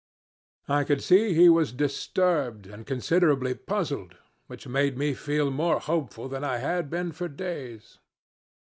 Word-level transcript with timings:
I 0.67 0.83
could 0.83 1.03
see 1.03 1.35
he 1.35 1.47
was 1.47 1.71
disturbed 1.71 2.65
and 2.65 2.87
considerably 2.87 3.53
puzzled, 3.53 4.17
which 4.47 4.67
made 4.67 4.97
me 4.97 5.13
feel 5.13 5.51
more 5.51 5.79
hopeful 5.79 6.27
than 6.27 6.43
I 6.43 6.57
had 6.57 6.89
been 6.89 7.11
for 7.11 7.27
days. 7.27 7.99